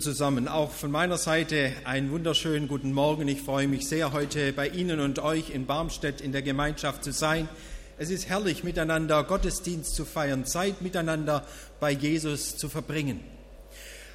[0.00, 0.48] zusammen.
[0.48, 3.28] Auch von meiner Seite einen wunderschönen guten Morgen.
[3.28, 7.12] Ich freue mich sehr, heute bei Ihnen und euch in Barmstedt in der Gemeinschaft zu
[7.12, 7.48] sein.
[7.96, 11.46] Es ist herrlich, miteinander Gottesdienst zu feiern, Zeit miteinander
[11.78, 13.20] bei Jesus zu verbringen.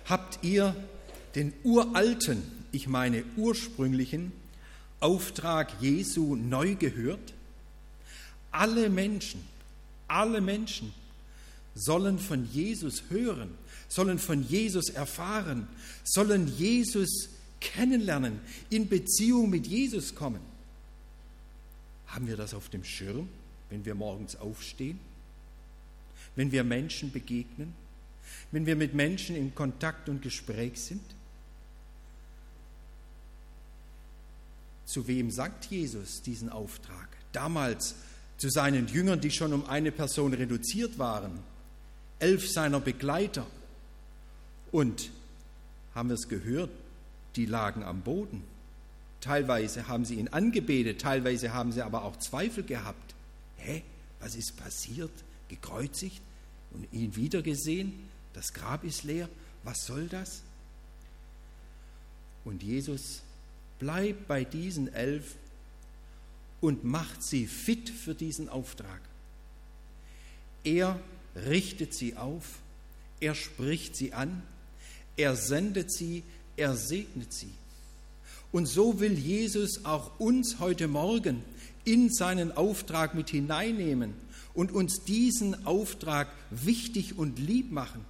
[0.10, 0.76] Habt ihr
[1.36, 2.44] den uralten,
[2.74, 4.34] ich meine ursprünglichen
[5.00, 7.34] Auftrag Jesu neu gehört?
[8.52, 9.42] Alle Menschen,
[10.10, 10.94] alle Menschen
[11.76, 13.52] sollen von Jesus hören
[13.92, 15.68] sollen von Jesus erfahren,
[16.06, 17.28] sollen Jesus
[17.60, 18.40] kennenlernen,
[18.70, 20.40] in Beziehung mit Jesus kommen.
[22.08, 23.28] Haben wir das auf dem Schirm,
[23.70, 24.98] wenn wir morgens aufstehen?
[26.38, 27.74] Wenn wir Menschen begegnen?
[28.52, 31.04] Wenn wir mit Menschen in Kontakt und Gespräch sind?
[34.86, 37.10] Zu wem sagt Jesus diesen Auftrag?
[37.34, 37.96] Damals
[38.38, 41.40] zu seinen Jüngern, die schon um eine Person reduziert waren,
[42.20, 43.46] elf seiner Begleiter
[44.72, 45.12] und
[45.94, 46.70] haben wir es gehört,
[47.36, 48.44] die lagen am Boden.
[49.20, 53.14] Teilweise haben sie ihn angebetet, teilweise haben sie aber auch Zweifel gehabt.
[53.58, 53.84] Hä,
[54.20, 55.12] was ist passiert?
[55.48, 56.22] Gekreuzigt
[56.72, 57.94] und ihn wiedergesehen?
[58.34, 59.30] Das Grab ist leer.
[59.64, 60.42] Was soll das?
[62.44, 63.22] Und Jesus
[63.78, 65.36] bleibt bei diesen elf
[66.60, 69.02] und macht sie fit für diesen Auftrag.
[70.64, 71.00] Er
[71.36, 72.60] richtet sie auf,
[73.20, 74.42] er spricht sie an
[75.18, 76.24] er sendet sie,
[76.58, 77.54] er segnet sie.
[78.52, 81.44] Und so will Jesus auch uns heute Morgen
[81.86, 84.14] in seinen Auftrag mit hineinnehmen
[84.54, 88.06] und uns diesen Auftrag wichtig und lieb machen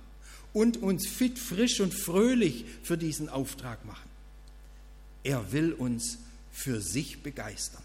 [0.53, 4.09] und uns fit, frisch und fröhlich für diesen Auftrag machen.
[5.23, 6.17] Er will uns
[6.51, 7.83] für sich begeistern.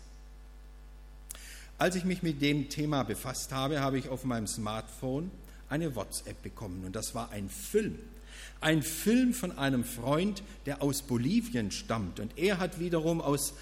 [1.79, 5.31] Als ich mich mit dem Thema befasst habe, habe ich auf meinem Smartphone
[5.69, 7.99] eine WhatsApp bekommen und das war ein Film
[8.61, 12.21] ein Film von einem Freund, der aus Bolivien stammt.
[12.21, 13.55] Und er hat wiederum aus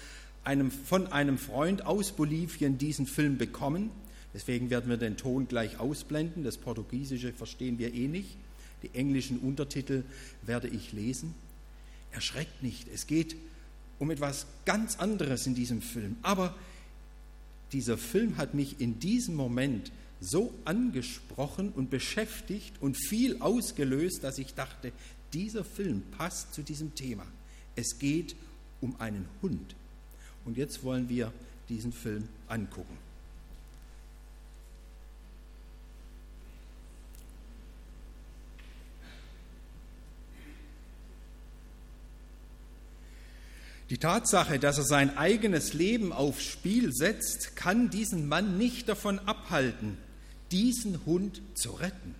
[0.43, 3.91] einem, von einem Freund aus Bolivien diesen Film bekommen.
[4.33, 6.43] Deswegen werden wir den Ton gleich ausblenden.
[6.43, 8.37] Das Portugiesische verstehen wir eh nicht.
[8.83, 10.03] Die englischen Untertitel
[10.43, 11.33] werde ich lesen.
[12.11, 12.87] Erschreckt nicht.
[12.93, 13.35] Es geht
[13.97, 16.17] um etwas ganz anderes in diesem Film.
[16.21, 16.55] Aber
[17.71, 19.91] dieser Film hat mich in diesem Moment
[20.21, 24.91] so angesprochen und beschäftigt und viel ausgelöst, dass ich dachte,
[25.33, 27.25] dieser Film passt zu diesem Thema.
[27.75, 28.35] Es geht
[28.81, 29.75] um einen Hund.
[30.45, 31.33] Und jetzt wollen wir
[31.69, 32.97] diesen Film angucken.
[43.91, 49.19] Die Tatsache, dass er sein eigenes Leben aufs Spiel setzt, kann diesen Mann nicht davon
[49.19, 49.97] abhalten,
[50.51, 52.15] diesen Hund zu retten.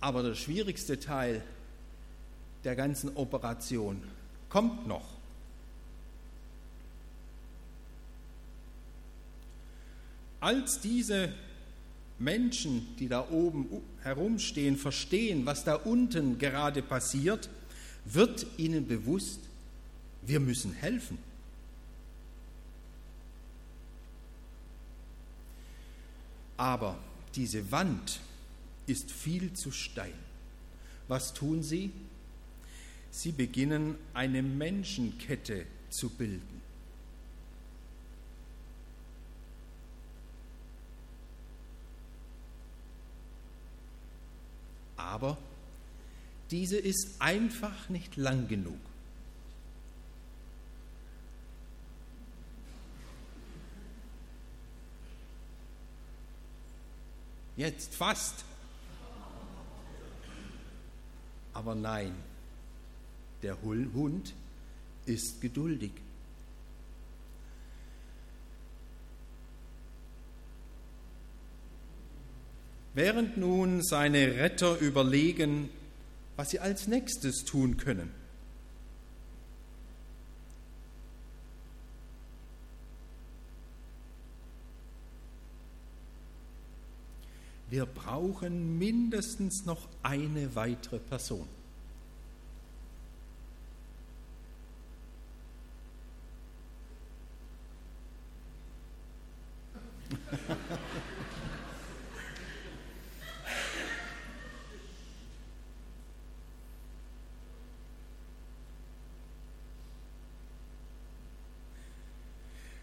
[0.00, 1.42] Aber der schwierigste Teil
[2.64, 4.02] der ganzen Operation
[4.48, 5.16] kommt noch.
[10.40, 11.32] Als diese
[12.18, 13.66] Menschen, die da oben
[14.02, 17.48] herumstehen, verstehen, was da unten gerade passiert,
[18.04, 19.40] wird ihnen bewusst,
[20.26, 21.18] wir müssen helfen.
[26.56, 26.98] Aber
[27.34, 28.20] diese Wand
[28.86, 30.12] ist viel zu steil.
[31.08, 31.92] Was tun sie?
[33.10, 36.56] Sie beginnen eine Menschenkette zu bilden.
[44.96, 45.38] Aber
[46.50, 48.78] diese ist einfach nicht lang genug.
[57.56, 58.44] Jetzt fast.
[61.54, 62.14] Aber nein,
[63.42, 64.34] der Hund
[65.06, 65.92] ist geduldig.
[72.92, 75.68] Während nun seine Retter überlegen,
[76.36, 78.10] was sie als nächstes tun können,
[87.76, 91.46] wir brauchen mindestens noch eine weitere Person.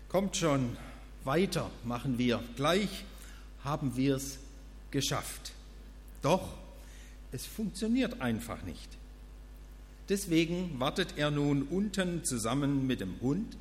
[0.08, 0.78] Kommt schon,
[1.24, 2.44] weiter machen wir.
[2.56, 3.04] Gleich
[3.64, 4.38] haben wir es
[4.94, 5.52] geschafft.
[6.22, 6.54] Doch
[7.34, 8.98] es funktioniert einfach nicht.
[10.08, 13.58] Deswegen wartet er nun unten zusammen mit dem Hund.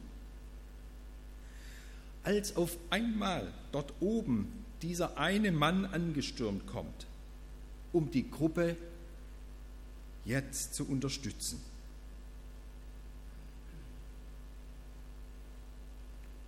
[2.23, 4.52] Als auf einmal dort oben
[4.82, 7.06] dieser eine Mann angestürmt kommt,
[7.93, 8.76] um die Gruppe
[10.25, 11.61] jetzt zu unterstützen.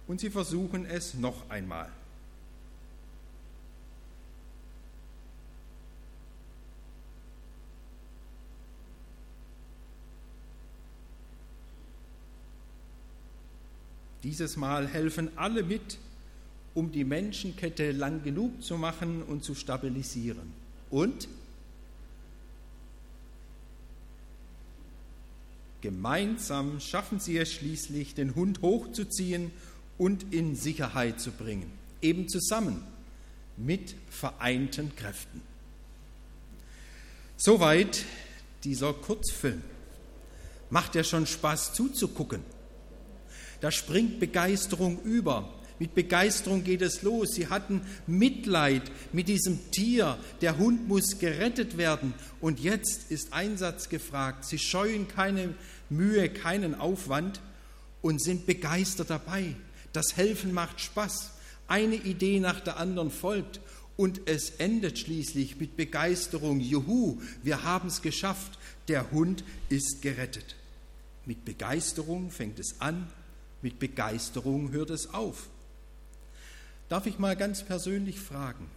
[0.06, 1.90] Und sie versuchen es noch einmal.
[14.24, 15.98] Dieses Mal helfen alle mit,
[16.72, 20.52] um die Menschenkette lang genug zu machen und zu stabilisieren.
[20.90, 21.28] Und
[25.82, 29.50] gemeinsam schaffen sie es schließlich, den Hund hochzuziehen
[29.98, 31.70] und in Sicherheit zu bringen.
[32.00, 32.82] Eben zusammen
[33.58, 35.42] mit vereinten Kräften.
[37.36, 38.04] Soweit
[38.64, 39.62] dieser Kurzfilm.
[40.70, 42.53] Macht ja schon Spaß zuzugucken.
[43.60, 45.52] Da springt Begeisterung über.
[45.78, 47.34] Mit Begeisterung geht es los.
[47.34, 50.18] Sie hatten Mitleid mit diesem Tier.
[50.40, 52.14] Der Hund muss gerettet werden.
[52.40, 54.44] Und jetzt ist Einsatz gefragt.
[54.44, 55.54] Sie scheuen keine
[55.90, 57.40] Mühe, keinen Aufwand
[58.02, 59.56] und sind begeistert dabei.
[59.92, 61.32] Das Helfen macht Spaß.
[61.66, 63.60] Eine Idee nach der anderen folgt.
[63.96, 66.60] Und es endet schließlich mit Begeisterung.
[66.60, 68.58] Juhu, wir haben es geschafft.
[68.88, 70.56] Der Hund ist gerettet.
[71.26, 73.08] Mit Begeisterung fängt es an
[73.64, 75.48] mit Begeisterung hört es auf.
[76.90, 78.70] Darf ich mal ganz persönlich fragen,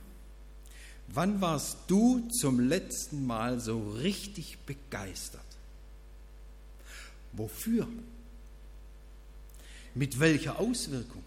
[1.10, 5.42] wann warst du zum letzten Mal so richtig begeistert?
[7.34, 7.86] Wofür?
[9.94, 11.24] Mit welcher Auswirkung?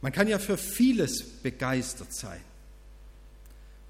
[0.00, 2.40] Man kann ja für vieles begeistert sein.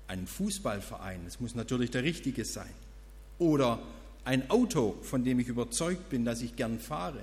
[0.08, 2.72] Ein Fußballverein, es muss natürlich der richtige sein.
[3.38, 3.82] Oder
[4.26, 7.22] ein Auto, von dem ich überzeugt bin, dass ich gern fahre,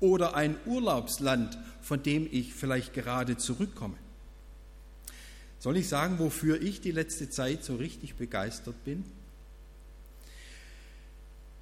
[0.00, 3.96] oder ein Urlaubsland, von dem ich vielleicht gerade zurückkomme.
[5.60, 9.04] Soll ich sagen, wofür ich die letzte Zeit so richtig begeistert bin?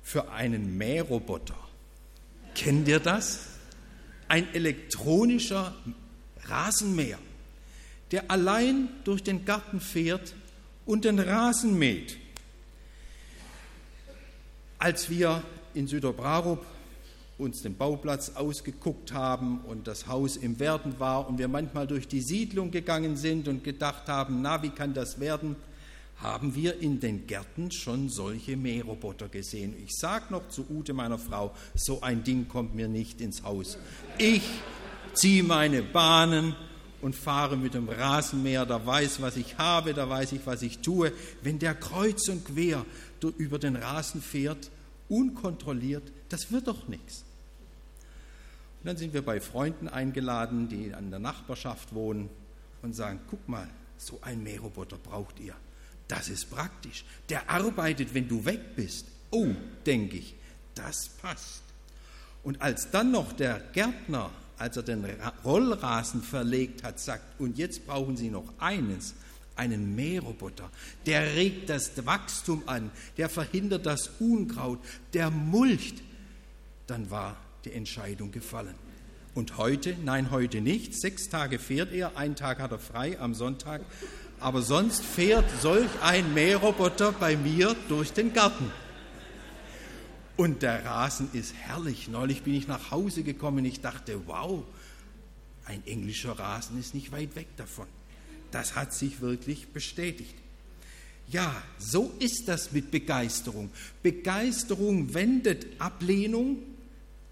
[0.03, 1.59] Für einen Mähroboter.
[2.55, 3.41] Kennt ihr das?
[4.29, 5.77] Ein elektronischer
[6.45, 7.19] Rasenmäher,
[8.11, 10.35] der allein durch den Garten fährt
[10.87, 12.17] und den Rasen mäht.
[14.83, 15.43] Als wir
[15.75, 16.65] in Süderbrarup
[17.37, 22.09] uns den Bauplatz ausgeguckt haben und das Haus im Werden war und wir manchmal durch
[22.09, 25.57] die Siedlung gegangen sind und gedacht haben, na, wie kann das werden,
[26.17, 29.75] haben wir in den Gärten schon solche Mähroboter gesehen.
[29.85, 33.77] Ich sage noch zu Ute, meiner Frau, so ein Ding kommt mir nicht ins Haus.
[34.17, 34.49] Ich
[35.13, 36.57] ziehe meine Bahnen
[37.03, 40.79] und fahre mit dem Rasenmäher, da weiß, was ich habe, da weiß ich, was ich
[40.79, 41.13] tue.
[41.43, 42.85] Wenn der kreuz und quer
[43.29, 44.71] über den Rasen fährt,
[45.09, 47.25] unkontrolliert, das wird doch nichts.
[48.81, 52.31] Und dann sind wir bei Freunden eingeladen, die an der Nachbarschaft wohnen
[52.83, 53.69] und sagen, guck mal,
[53.99, 55.55] so ein Mähroboter braucht ihr.
[56.09, 57.05] Das ist praktisch.
[57.29, 59.07] Der arbeitet, wenn du weg bist.
[59.31, 59.49] Oh,
[59.85, 60.35] denke ich,
[60.75, 61.63] das passt.
[62.43, 65.05] Und als dann noch der Gärtner, als er den
[65.45, 69.15] Rollrasen verlegt hat, sagt, und jetzt brauchen Sie noch eines,
[69.57, 70.71] einen Mähroboter,
[71.07, 74.79] der regt das Wachstum an, der verhindert das Unkraut,
[75.13, 75.97] der mulcht,
[76.87, 78.75] dann war die Entscheidung gefallen.
[79.35, 81.01] Und heute, nein, heute nicht.
[81.01, 83.83] Sechs Tage fährt er, einen Tag hat er frei am Sonntag.
[84.41, 88.73] Aber sonst fährt solch ein Mähroboter bei mir durch den Garten.
[90.37, 92.09] Und der Rasen ist herrlich.
[92.09, 93.65] Neulich bin ich nach Hause gekommen.
[93.67, 94.65] Ich dachte, wow,
[95.67, 97.87] ein englischer Rasen ist nicht weit weg davon.
[98.51, 100.35] Das hat sich wirklich bestätigt.
[101.31, 103.71] Ja, so ist das mit Begeisterung.
[104.03, 106.59] Begeisterung wendet Ablehnung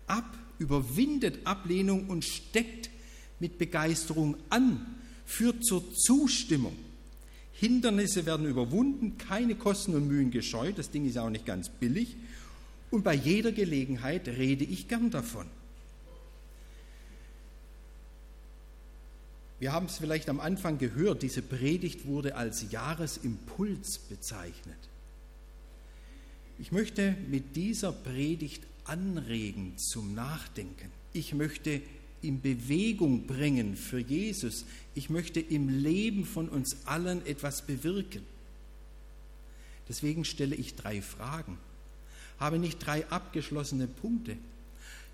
[0.07, 2.91] ab, überwindet Ablehnung und steckt
[3.41, 4.87] mit Begeisterung an,
[5.27, 6.77] führt zur Zustimmung.
[7.53, 12.15] Hindernisse werden überwunden, keine Kosten und Mühen gescheut, das Ding ist auch nicht ganz billig.
[12.91, 15.47] Und bei jeder Gelegenheit rede ich gern davon.
[19.61, 24.79] Wir haben es vielleicht am Anfang gehört, diese Predigt wurde als Jahresimpuls bezeichnet.
[26.61, 30.91] Ich möchte mit dieser Predigt anregen zum Nachdenken.
[31.12, 31.81] Ich möchte
[32.23, 34.65] in Bewegung bringen für Jesus.
[34.95, 38.23] Ich möchte im Leben von uns allen etwas bewirken.
[39.88, 41.59] Deswegen stelle ich drei Fragen,
[42.38, 44.37] habe nicht drei abgeschlossene Punkte.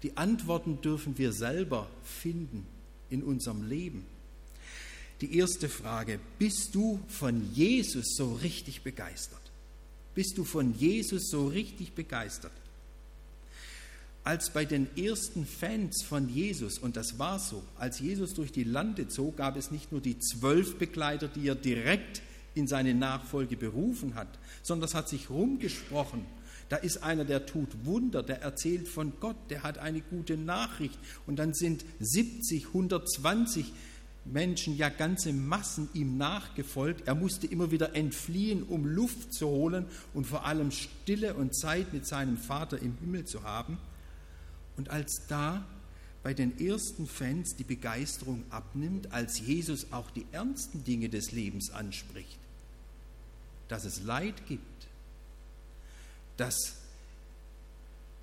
[0.02, 2.66] Die Antworten dürfen wir selber finden
[3.10, 4.04] in unserem Leben.
[5.20, 9.40] Die erste Frage, bist du von Jesus so richtig begeistert?
[10.14, 12.52] Bist du von Jesus so richtig begeistert?
[14.22, 18.64] Als bei den ersten Fans von Jesus, und das war so, als Jesus durch die
[18.64, 22.22] Lande zog, gab es nicht nur die zwölf Begleiter, die er direkt
[22.54, 26.24] in seine Nachfolge berufen hat, sondern es hat sich rumgesprochen.
[26.70, 30.98] Da ist einer, der tut Wunder, der erzählt von Gott, der hat eine gute Nachricht.
[31.26, 33.72] Und dann sind 70, 120
[34.24, 37.06] Menschen, ja ganze Massen ihm nachgefolgt.
[37.06, 41.92] Er musste immer wieder entfliehen, um Luft zu holen und vor allem Stille und Zeit
[41.92, 43.78] mit seinem Vater im Himmel zu haben.
[44.76, 45.64] Und als da
[46.22, 51.70] bei den ersten Fans die Begeisterung abnimmt, als Jesus auch die ernsten Dinge des Lebens
[51.70, 52.38] anspricht,
[53.68, 54.88] dass es Leid gibt,
[56.38, 56.76] dass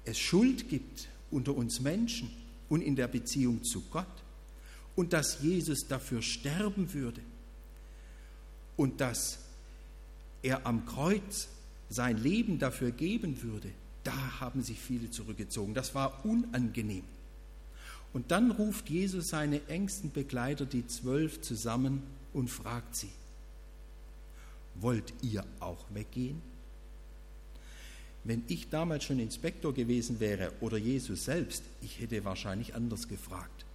[0.04, 2.32] es Schuld gibt unter uns Menschen
[2.70, 4.08] und in der Beziehung zu Gott
[5.02, 7.22] und dass Jesus dafür sterben würde
[8.78, 9.40] und dass
[10.44, 11.48] er am Kreuz
[11.90, 13.72] sein Leben dafür geben würde,
[14.04, 15.74] da haben sich viele zurückgezogen.
[15.74, 17.04] Das war unangenehm.
[18.14, 23.10] Und dann ruft Jesus seine engsten Begleiter, die zwölf, zusammen und fragt sie,
[24.76, 26.44] wollt ihr auch weggehen?
[28.24, 33.66] Wenn ich damals schon Inspektor gewesen wäre oder Jesus selbst, ich hätte wahrscheinlich anders gefragt.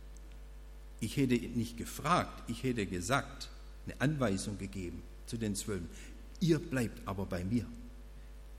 [1.01, 3.49] Ich hätte nicht gefragt, ich hätte gesagt,
[3.87, 5.89] eine Anweisung gegeben zu den Zwölfen.
[6.41, 7.67] Ihr bleibt aber bei mir.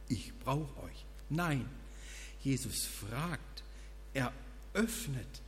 [0.08, 1.06] Ich brauche euch.
[1.30, 1.66] Nein,
[2.42, 3.64] Jesus fragt,
[4.14, 4.32] er
[4.74, 5.42] öffnet,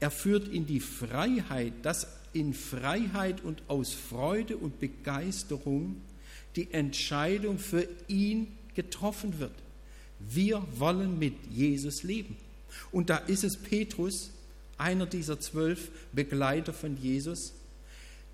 [0.00, 5.96] er führt in die Freiheit, dass in Freiheit und aus Freude und Begeisterung
[6.56, 9.54] die Entscheidung für ihn getroffen wird.
[10.18, 12.36] Wir wollen mit Jesus leben.
[12.90, 14.30] Und da ist es Petrus,
[14.82, 17.52] einer dieser zwölf Begleiter von Jesus,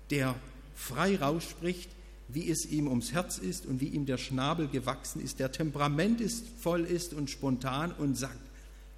[0.09, 0.35] der
[0.75, 1.89] frei rausspricht,
[2.27, 6.21] wie es ihm ums Herz ist und wie ihm der Schnabel gewachsen ist, der Temperament
[6.21, 8.39] ist, voll ist und spontan und sagt,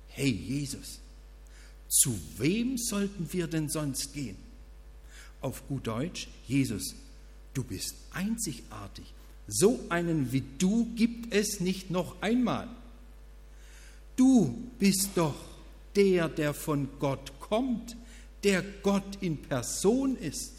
[0.07, 0.99] hey Jesus,
[1.87, 4.37] zu wem sollten wir denn sonst gehen?
[5.41, 6.95] Auf gut Deutsch, Jesus,
[7.53, 9.05] du bist einzigartig.
[9.47, 12.69] So einen wie du gibt es nicht noch einmal.
[14.15, 15.35] Du bist doch
[15.95, 17.97] der, der von Gott kommt,
[18.45, 20.53] der Gott in Person ist,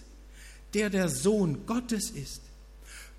[0.74, 2.42] der der Sohn Gottes ist.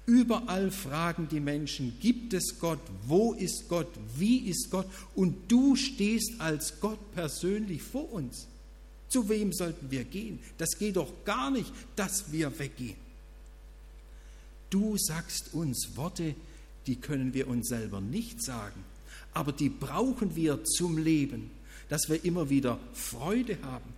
[0.06, 2.82] Überall fragen die Menschen, gibt es Gott?
[3.08, 3.88] Wo ist Gott?
[4.15, 4.86] Wie ist Gott?
[5.15, 8.48] Und du stehst als Gott persönlich vor uns.
[9.10, 10.39] Zu wem sollten wir gehen?
[10.60, 12.98] Das geht doch gar nicht, dass wir weggehen.
[14.70, 16.36] Du sagst uns Worte,
[16.86, 18.84] die können wir uns selber nicht sagen,
[19.34, 21.50] aber die brauchen wir zum Leben,
[21.93, 23.93] dass wir immer wieder Freude haben,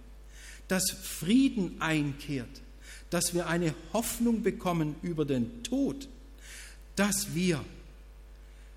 [0.67, 2.61] dass Frieden einkehrt,
[3.09, 6.09] dass wir eine Hoffnung bekommen über den Tod,
[6.97, 7.63] dass wir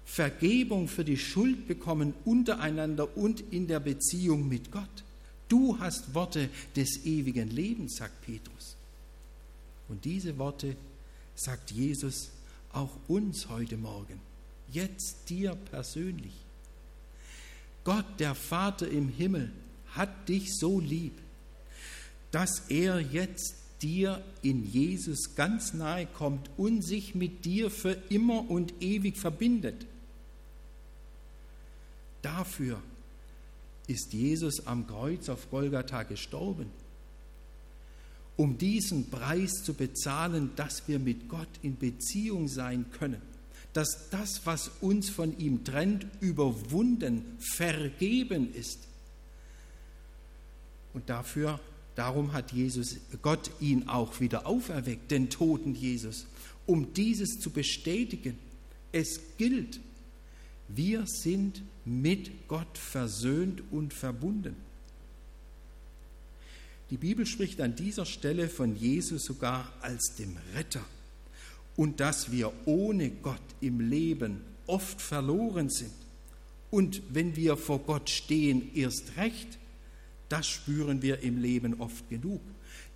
[0.04, 5.02] Vergebung für die Schuld bekommen untereinander und in der Beziehung mit Gott.
[5.48, 8.76] Du hast Worte des ewigen Lebens, sagt Petrus.
[9.88, 10.76] Und diese Worte
[11.34, 12.30] sagt Jesus
[12.72, 14.20] auch uns heute Morgen,
[14.70, 16.47] jetzt dir persönlich.
[17.88, 19.50] Gott, der Vater im Himmel,
[19.94, 21.14] hat dich so lieb,
[22.30, 28.50] dass er jetzt dir in Jesus ganz nahe kommt und sich mit dir für immer
[28.50, 29.86] und ewig verbindet.
[32.20, 32.82] Dafür
[33.86, 36.70] ist Jesus am Kreuz auf Golgatha gestorben
[38.38, 43.20] um diesen Preis zu bezahlen, dass wir mit Gott in Beziehung sein können,
[43.78, 48.80] dass das, was uns von ihm trennt, überwunden, vergeben ist.
[50.92, 51.60] Und dafür,
[51.94, 56.26] darum hat Jesus, Gott ihn auch wieder auferweckt, den toten Jesus,
[56.66, 58.36] um dieses zu bestätigen.
[58.90, 59.78] Es gilt,
[60.66, 64.56] wir sind mit Gott versöhnt und verbunden.
[66.90, 70.84] Die Bibel spricht an dieser Stelle von Jesus sogar als dem Retter
[71.78, 75.92] und dass wir ohne Gott im Leben oft verloren sind.
[76.72, 79.58] Und wenn wir vor Gott stehen, erst recht,
[80.28, 82.40] das spüren wir im Leben oft genug.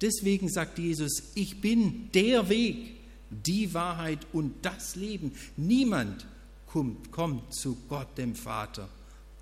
[0.01, 2.97] Deswegen sagt Jesus, ich bin der Weg,
[3.31, 5.33] die Wahrheit und das Leben.
[5.57, 6.27] Niemand
[6.67, 8.89] kommt, kommt zu Gott dem Vater,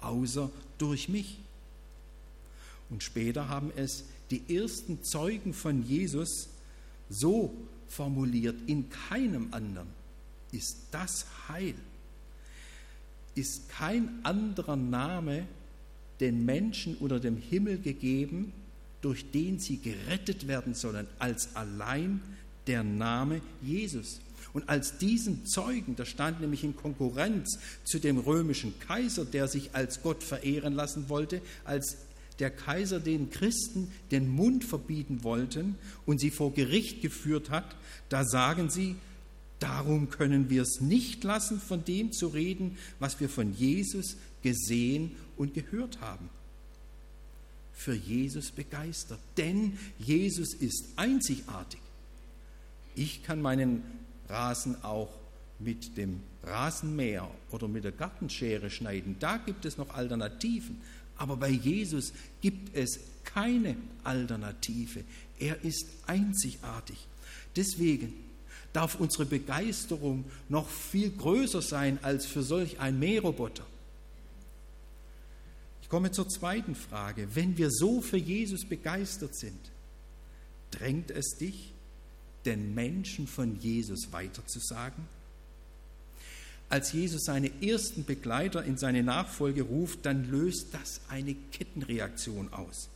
[0.03, 1.39] außer durch mich.
[2.91, 6.51] Und später haben es die ersten Zeugen von Jesus
[7.09, 7.55] so
[7.91, 9.89] formuliert, in keinem anderen
[10.53, 11.75] ist das Heil,
[13.35, 15.47] ist kein anderer Name
[16.21, 18.53] den Menschen unter dem Himmel gegeben,
[19.01, 22.21] durch den sie gerettet werden sollen, als allein
[22.67, 24.21] der Name Jesus.
[24.53, 29.75] Und als diesen Zeugen, der stand nämlich in Konkurrenz zu dem römischen Kaiser, der sich
[29.75, 31.97] als Gott verehren lassen wollte, als
[32.41, 37.77] der Kaiser den Christen den Mund verbieten wollten und sie vor Gericht geführt hat,
[38.09, 38.97] da sagen sie,
[39.59, 45.13] darum können wir es nicht lassen, von dem zu reden, was wir von Jesus gesehen
[45.37, 46.29] und gehört haben.
[47.73, 51.81] Für Jesus begeistert, denn Jesus ist einzigartig.
[52.95, 53.83] Ich kann meinen
[54.29, 55.09] Rasen auch
[55.59, 59.17] mit dem Rasenmäher oder mit der Gartenschere schneiden.
[59.21, 60.81] Da gibt es noch Alternativen.
[61.21, 65.05] Aber bei Jesus gibt es keine Alternative.
[65.39, 66.97] Er ist einzigartig.
[67.55, 68.15] Deswegen
[68.73, 73.67] darf unsere Begeisterung noch viel größer sein als für solch ein Mähroboter.
[75.83, 77.29] Ich komme zur zweiten Frage.
[77.35, 79.61] Wenn wir so für Jesus begeistert sind,
[80.71, 81.75] drängt es dich,
[82.47, 85.05] den Menschen von Jesus weiterzusagen?
[86.71, 92.89] Als Jesus seine ersten Begleiter in seine Nachfolge ruft, dann löst das eine Kettenreaktion aus.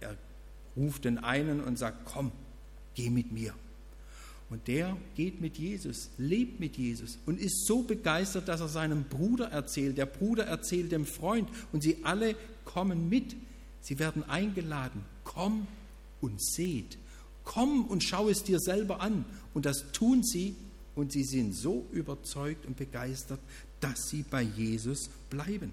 [0.00, 0.16] Er
[0.76, 2.30] ruft den einen und sagt, komm,
[2.94, 3.54] geh mit mir.
[4.48, 9.02] Und der geht mit Jesus, lebt mit Jesus und ist so begeistert, dass er seinem
[9.02, 9.98] Bruder erzählt.
[9.98, 13.34] Der Bruder erzählt dem Freund und sie alle kommen mit.
[13.80, 15.04] Sie werden eingeladen.
[15.24, 15.66] Komm
[16.20, 16.98] und seht.
[17.42, 19.24] Komm und schau es dir selber an.
[19.52, 20.54] Und das tun sie
[20.96, 23.38] und sie sind so überzeugt und begeistert,
[23.80, 25.70] dass sie bei Jesus bleiben.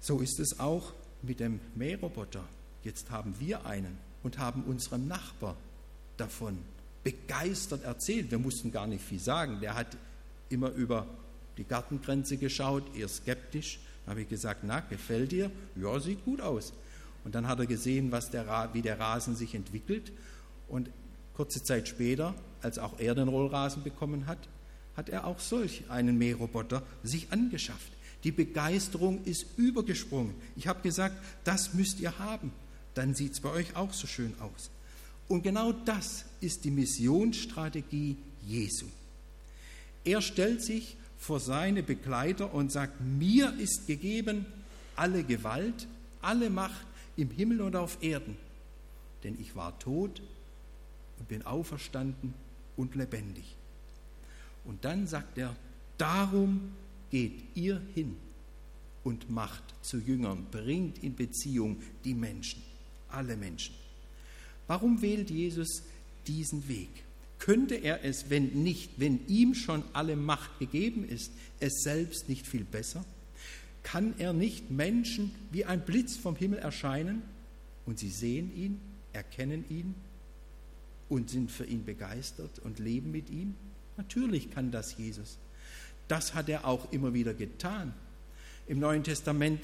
[0.00, 2.44] So ist es auch mit dem Mähroboter.
[2.84, 5.56] Jetzt haben wir einen und haben unserem Nachbar
[6.16, 6.58] davon
[7.02, 8.30] begeistert erzählt.
[8.30, 9.60] Wir mussten gar nicht viel sagen.
[9.60, 9.96] Der hat
[10.48, 11.06] immer über
[11.58, 13.80] die Gartengrenze geschaut, eher skeptisch.
[14.04, 15.50] Da habe ich gesagt, na, gefällt dir?
[15.74, 16.72] Ja, sieht gut aus.
[17.24, 20.12] Und dann hat er gesehen, was der, wie der Rasen sich entwickelt.
[20.68, 20.88] Und
[21.36, 24.38] Kurze Zeit später, als auch er den Rollrasen bekommen hat,
[24.96, 27.92] hat er auch solch einen Mähroboter sich angeschafft.
[28.24, 30.34] Die Begeisterung ist übergesprungen.
[30.56, 32.52] Ich habe gesagt, das müsst ihr haben.
[32.94, 34.70] Dann sieht es bei euch auch so schön aus.
[35.28, 38.86] Und genau das ist die Missionsstrategie Jesu.
[40.04, 44.46] Er stellt sich vor seine Begleiter und sagt, mir ist gegeben
[44.94, 45.86] alle Gewalt,
[46.22, 48.36] alle Macht im Himmel und auf Erden.
[49.24, 50.22] Denn ich war tot
[51.18, 52.34] und bin auferstanden
[52.76, 53.56] und lebendig.
[54.64, 55.54] Und dann sagt er,
[55.98, 56.72] darum
[57.10, 58.16] geht ihr hin
[59.04, 62.62] und macht zu Jüngern, bringt in Beziehung die Menschen,
[63.08, 63.74] alle Menschen.
[64.66, 65.82] Warum wählt Jesus
[66.26, 66.88] diesen Weg?
[67.38, 72.46] Könnte er es, wenn nicht, wenn ihm schon alle Macht gegeben ist, es selbst nicht
[72.46, 73.04] viel besser?
[73.82, 77.22] Kann er nicht Menschen wie ein Blitz vom Himmel erscheinen
[77.84, 78.80] und sie sehen ihn,
[79.12, 79.94] erkennen ihn
[81.08, 83.54] und sind für ihn begeistert und leben mit ihm?
[83.96, 85.38] Natürlich kann das Jesus.
[86.08, 87.94] Das hat er auch immer wieder getan.
[88.66, 89.60] Im Neuen Testament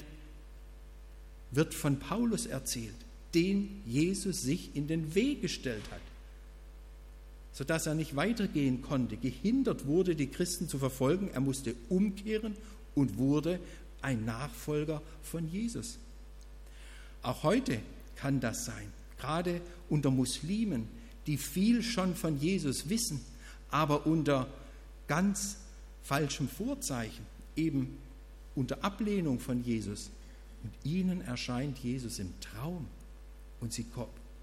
[1.51, 2.95] wird von Paulus erzählt,
[3.33, 6.01] den Jesus sich in den Weg gestellt hat,
[7.51, 11.29] sodass er nicht weitergehen konnte, gehindert wurde, die Christen zu verfolgen.
[11.33, 12.55] Er musste umkehren
[12.95, 13.59] und wurde
[14.01, 15.97] ein Nachfolger von Jesus.
[17.21, 17.79] Auch heute
[18.15, 20.87] kann das sein, gerade unter Muslimen,
[21.27, 23.21] die viel schon von Jesus wissen,
[23.69, 24.47] aber unter
[25.07, 25.57] ganz
[26.03, 27.97] falschem Vorzeichen, eben
[28.55, 30.09] unter Ablehnung von Jesus.
[30.63, 32.87] Und ihnen erscheint Jesus im Traum
[33.59, 33.85] und sie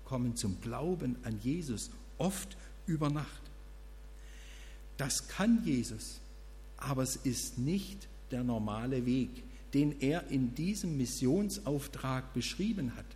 [0.05, 3.43] kommen zum Glauben an Jesus, oft über Nacht.
[4.97, 6.21] Das kann Jesus,
[6.77, 9.31] aber es ist nicht der normale Weg,
[9.73, 13.07] den er in diesem Missionsauftrag beschrieben hat.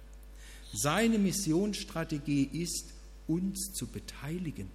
[0.73, 2.94] Seine Missionsstrategie ist,
[3.27, 4.69] uns zu beteiligen.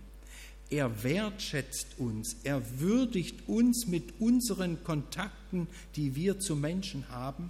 [0.70, 7.50] Er wertschätzt uns, er würdigt uns mit unseren Kontakten, die wir zu Menschen haben,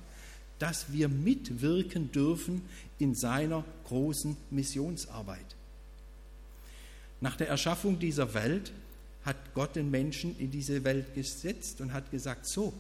[0.58, 2.62] dass wir mitwirken dürfen
[2.98, 5.56] in seiner großen Missionsarbeit.
[7.22, 8.72] Nach der Erschaffung dieser Welt
[9.26, 12.74] hat Gott den Menschen in diese Welt gesetzt und hat gesagt, so,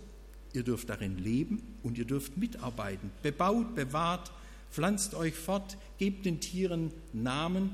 [0.54, 3.12] ihr dürft darin leben und ihr dürft mitarbeiten.
[3.22, 4.32] Bebaut, bewahrt,
[4.72, 7.72] pflanzt euch fort, gebt den Tieren Namen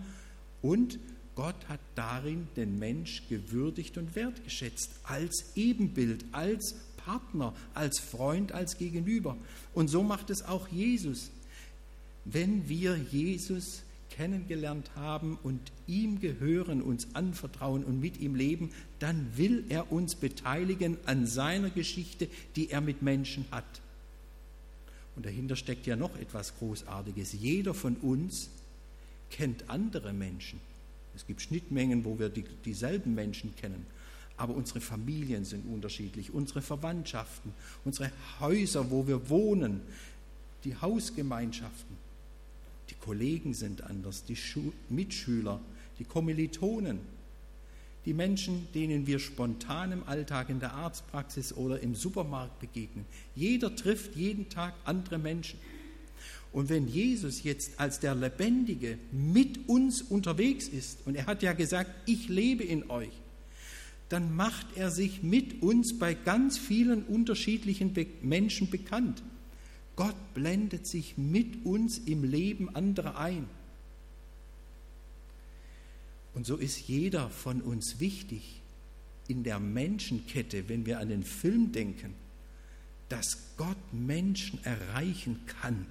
[0.65, 0.97] und
[1.35, 8.77] Gott hat darin den Mensch gewürdigt und wertgeschätzt, als Ebenbild, als Partner, als Freund, als
[8.77, 9.37] Gegenüber.
[9.75, 11.29] Und so macht es auch Jesus.
[12.23, 19.33] Wenn wir Jesus kennengelernt haben und ihm gehören, uns anvertrauen und mit ihm leben, dann
[19.35, 23.65] will er uns beteiligen an seiner Geschichte, die er mit Menschen hat.
[25.15, 27.33] Und dahinter steckt ja noch etwas Großartiges.
[27.33, 28.49] Jeder von uns
[29.29, 30.59] kennt andere Menschen.
[31.15, 33.85] Es gibt Schnittmengen, wo wir die, dieselben Menschen kennen.
[34.37, 37.53] Aber unsere Familien sind unterschiedlich, unsere Verwandtschaften,
[37.85, 39.81] unsere Häuser, wo wir wohnen,
[40.65, 41.95] die Hausgemeinschaften.
[42.89, 45.61] Die Kollegen sind anders, die Schu Mitschüler,
[45.99, 46.99] die Kommilitonen,
[48.05, 53.05] die Menschen, denen wir spontan im Alltag in der Arztpraxis oder im Supermarkt begegnen.
[53.35, 55.59] Jeder trifft jeden Tag andere Menschen.
[56.55, 61.51] Und wenn Jesus jetzt als der Lebendige mit uns unterwegs ist, und er hat ja
[61.51, 63.11] gesagt, ich lebe in euch,
[64.07, 69.21] dann macht er sich mit uns bei ganz vielen unterschiedlichen Menschen bekannt.
[69.97, 73.49] Gott blendet sich mit uns im Leben anderer ein.
[76.35, 78.61] Und so ist jeder von uns wichtig
[79.27, 82.13] in der Menschenkette, wenn wir an den Film denken,
[83.09, 85.85] dass Gott Menschen erreichen kann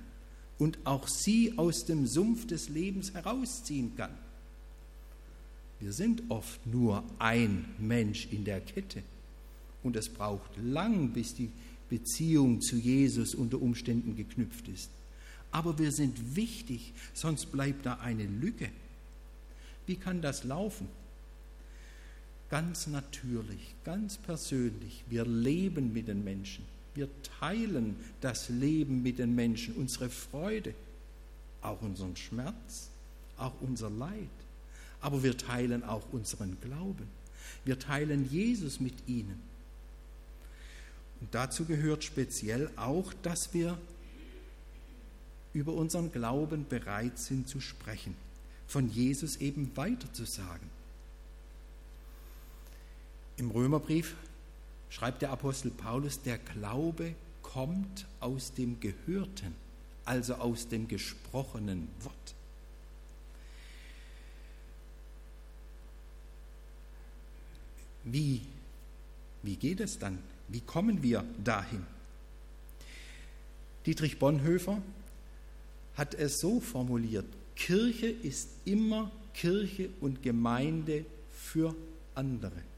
[0.58, 4.14] und auch sie aus dem Sumpf des Lebens herausziehen kann.
[5.80, 9.02] Wir sind oft nur ein Mensch in der Kette
[9.82, 11.50] und es braucht lang, bis die
[11.90, 14.90] Beziehung zu Jesus unter Umständen geknüpft ist.
[15.50, 18.70] Aber wir sind wichtig, sonst bleibt da eine Lücke.
[19.86, 20.88] Wie kann das laufen?
[22.50, 25.04] Ganz natürlich, ganz persönlich.
[25.08, 26.64] Wir leben mit den Menschen.
[26.94, 27.08] Wir
[27.40, 30.74] teilen das Leben mit den Menschen, unsere Freude,
[31.60, 32.88] auch unseren Schmerz,
[33.36, 34.28] auch unser Leid.
[35.00, 37.08] Aber wir teilen auch unseren Glauben.
[37.64, 39.40] Wir teilen Jesus mit ihnen.
[41.20, 43.78] Und dazu gehört speziell auch, dass wir
[45.52, 48.14] über unseren Glauben bereit sind zu sprechen
[48.66, 50.68] von Jesus eben weiterzusagen.
[53.36, 54.14] Im Römerbrief
[54.94, 59.52] schreibt der Apostel Paulus, der Glaube kommt aus dem Gehörten,
[60.04, 62.34] also aus dem gesprochenen Wort.
[68.04, 68.42] Wie,
[69.42, 70.20] wie geht es dann?
[70.46, 71.84] Wie kommen wir dahin?
[73.86, 74.80] Dietrich Bonhoeffer
[75.96, 77.26] hat es so formuliert,
[77.56, 81.74] Kirche ist immer Kirche und Gemeinde für
[82.14, 82.73] andere.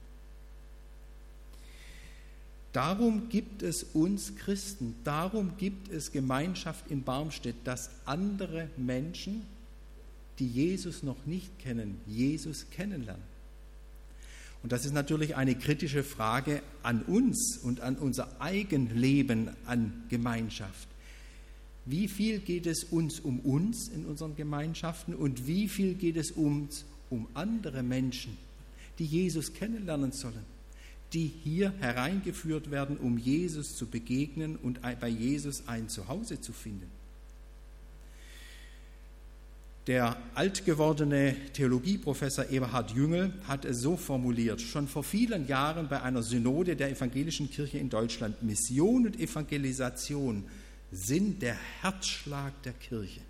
[2.77, 9.47] Darum gibt es uns Christen, darum gibt es Gemeinschaft in Barmstedt, dass andere Menschen,
[10.39, 13.25] die Jesus noch nicht kennen, Jesus kennenlernen.
[14.63, 20.87] Und das ist natürlich eine kritische Frage an uns und an unser Eigenleben an Gemeinschaft.
[21.87, 26.31] Wie viel geht es uns um uns in unseren Gemeinschaften und wie viel geht es
[26.31, 28.37] uns um andere Menschen,
[28.99, 30.56] die Jesus kennenlernen sollen,
[31.13, 36.91] die hier hereingeführt werden, um Jesus zu begegnen und bei Jesus ein Zuhause zu finden.
[39.87, 46.25] Der altgewordene Theologieprofessor Eberhard Jüngel hat es so formuliert, schon vor vielen Jahren bei einer
[46.25, 50.43] Synode der evangelischen Kirche in Deutschland, Mission und Evangelisation
[50.91, 53.21] sind der Herzschlag der Kirche.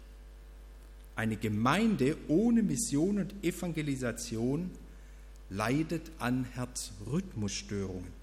[1.14, 4.70] Eine Gemeinde ohne Mission und Evangelisation
[5.50, 8.16] leidet an Herzrhythmusstörungen.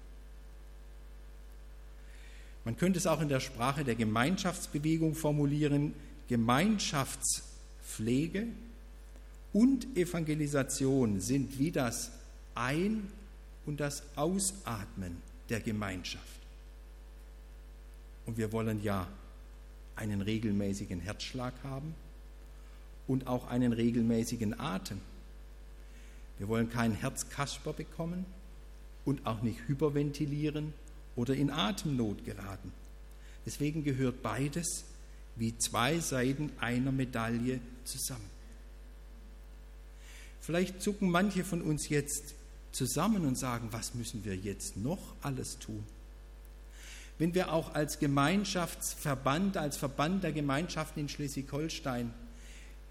[2.64, 5.94] Man könnte es auch in der Sprache der Gemeinschaftsbewegung formulieren,
[6.28, 8.46] Gemeinschaftspflege
[9.52, 12.10] und Evangelisation sind wie das
[12.54, 13.10] Ein-
[13.66, 15.16] und das Ausatmen
[15.48, 16.24] der Gemeinschaft.
[18.26, 19.06] Und wir wollen ja
[19.96, 21.94] einen regelmäßigen Herzschlag haben
[23.06, 25.00] und auch einen regelmäßigen Atem.
[26.38, 28.26] Wir wollen keinen Herzkasper bekommen
[29.04, 30.72] und auch nicht hyperventilieren
[31.16, 32.72] oder in Atemnot geraten.
[33.46, 34.84] Deswegen gehört beides
[35.36, 38.30] wie zwei Seiten einer Medaille zusammen.
[40.40, 42.34] Vielleicht zucken manche von uns jetzt
[42.72, 45.84] zusammen und sagen, was müssen wir jetzt noch alles tun?
[47.18, 52.12] wenn wir auch als Gemeinschaftsverband, als Verband der Gemeinschaften in Schleswig-Holstein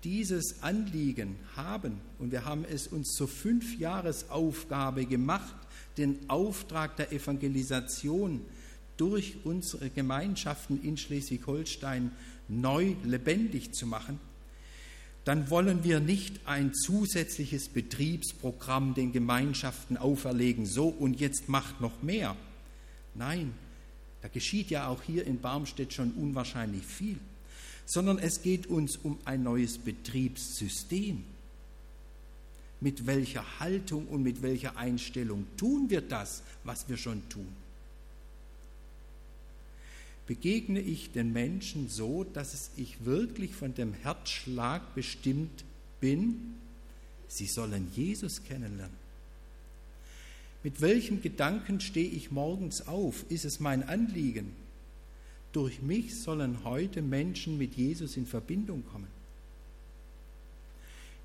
[0.03, 5.55] dieses Anliegen haben, und wir haben es uns zur Fünfjahresaufgabe gemacht,
[5.97, 8.41] den Auftrag der Evangelisation
[8.97, 12.11] durch unsere Gemeinschaften in Schleswig-Holstein
[12.47, 14.19] neu lebendig zu machen,
[15.25, 22.03] dann wollen wir nicht ein zusätzliches Betriebsprogramm den Gemeinschaften auferlegen, so und jetzt macht noch
[22.03, 22.35] mehr.
[23.15, 23.53] Nein,
[24.21, 27.17] da geschieht ja auch hier in Barmstedt schon unwahrscheinlich viel,
[27.85, 31.23] sondern es geht uns um ein neues Betriebssystem.
[32.79, 37.47] Mit welcher Haltung und mit welcher Einstellung tun wir das, was wir schon tun?
[40.25, 45.63] begegne ich den Menschen so, dass ich wirklich von dem Herzschlag bestimmt
[45.99, 46.55] bin,
[47.27, 49.03] sie sollen Jesus kennenlernen.
[50.63, 53.25] Mit welchem Gedanken stehe ich morgens auf?
[53.29, 54.53] Ist es mein Anliegen?
[55.53, 59.07] Durch mich sollen heute Menschen mit Jesus in Verbindung kommen.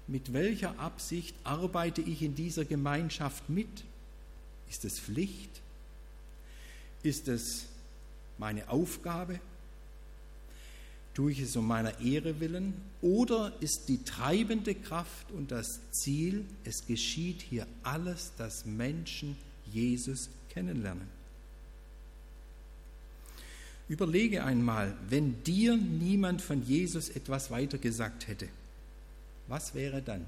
[0.07, 3.69] Mit welcher Absicht arbeite ich in dieser Gemeinschaft mit?
[4.69, 5.51] Ist es Pflicht?
[7.03, 7.67] Ist es
[8.37, 9.41] meine Aufgabe?
[11.15, 12.75] Tue ich es um meiner Ehre willen?
[13.01, 19.37] Oder ist die treibende Kraft und das Ziel, es geschieht hier alles, dass Menschen
[19.73, 21.18] Jesus kennenlernen?
[23.89, 28.49] Überlege einmal, wenn dir niemand von Jesus etwas weitergesagt hätte,
[29.47, 30.27] was wäre dann?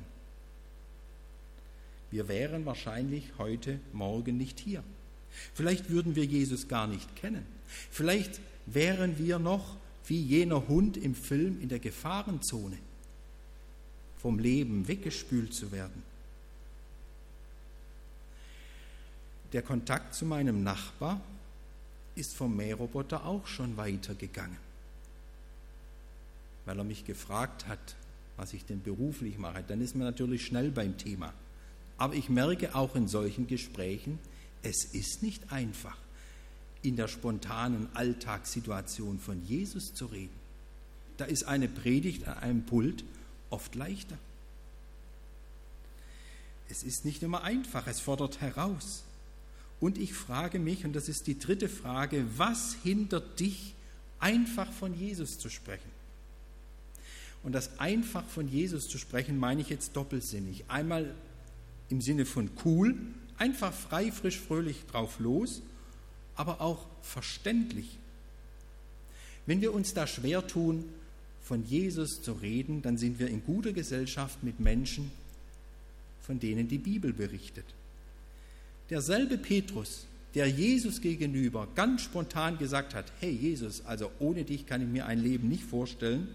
[2.10, 4.82] Wir wären wahrscheinlich heute Morgen nicht hier.
[5.54, 7.44] Vielleicht würden wir Jesus gar nicht kennen.
[7.90, 12.78] Vielleicht wären wir noch wie jener Hund im Film in der Gefahrenzone,
[14.18, 16.02] vom Leben weggespült zu werden.
[19.52, 21.20] Der Kontakt zu meinem Nachbar
[22.20, 24.58] ist vom Mähroboter auch schon weitergegangen,
[26.66, 27.96] weil er mich gefragt hat,
[28.36, 29.64] was ich denn beruflich mache.
[29.66, 31.32] Dann ist man natürlich schnell beim Thema.
[31.96, 34.18] Aber ich merke auch in solchen Gesprächen,
[34.62, 35.96] es ist nicht einfach
[36.82, 40.38] in der spontanen Alltagssituation von Jesus zu reden.
[41.16, 43.04] Da ist eine Predigt an einem Pult
[43.50, 44.16] oft leichter.
[46.70, 49.02] Es ist nicht immer einfach, es fordert heraus.
[49.80, 53.74] Und ich frage mich, und das ist die dritte Frage, was hindert dich,
[54.18, 55.90] einfach von Jesus zu sprechen?
[57.42, 60.64] Und das einfach von Jesus zu sprechen, meine ich jetzt doppelsinnig.
[60.68, 61.14] Einmal
[61.88, 62.94] im Sinne von cool,
[63.38, 65.62] einfach frei, frisch, fröhlich drauf los
[66.40, 67.98] aber auch verständlich.
[69.44, 70.86] Wenn wir uns da schwer tun,
[71.42, 75.10] von Jesus zu reden, dann sind wir in guter Gesellschaft mit Menschen,
[76.22, 77.66] von denen die Bibel berichtet.
[78.90, 84.82] Derselbe Petrus, der Jesus gegenüber ganz spontan gesagt hat, hey Jesus, also ohne dich kann
[84.82, 86.28] ich mir ein Leben nicht vorstellen,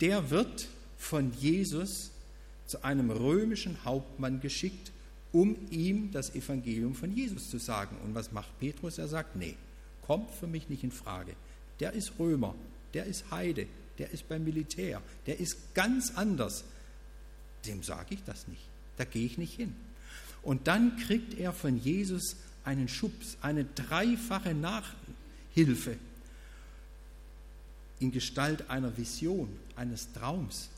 [0.00, 2.10] der wird von Jesus
[2.66, 4.92] zu einem römischen Hauptmann geschickt,
[5.32, 7.96] um ihm das Evangelium von Jesus zu sagen.
[8.04, 8.98] Und was macht Petrus?
[8.98, 9.56] Er sagt, nee,
[10.06, 11.32] kommt für mich nicht in Frage.
[11.80, 12.54] Der ist Römer,
[12.94, 13.66] der ist Heide,
[13.98, 16.64] der ist beim Militär, der ist ganz anders.
[17.66, 18.62] Dem sage ich das nicht,
[18.96, 19.74] da gehe ich nicht hin.
[20.42, 25.96] Und dann kriegt er von Jesus einen Schubs, eine dreifache Nachhilfe
[27.98, 30.70] in Gestalt einer Vision, eines Traums.